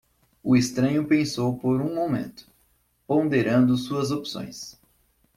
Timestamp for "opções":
4.09-4.79